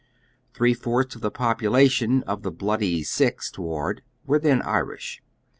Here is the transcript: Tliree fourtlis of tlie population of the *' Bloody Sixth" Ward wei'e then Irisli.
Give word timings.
Tliree 0.55 0.75
fourtlis 0.75 1.15
of 1.15 1.21
tlie 1.21 1.31
population 1.35 2.23
of 2.23 2.41
the 2.41 2.49
*' 2.51 2.51
Bloody 2.61 3.03
Sixth" 3.03 3.59
Ward 3.59 4.01
wei'e 4.27 4.41
then 4.41 4.61
Irisli. 4.63 5.19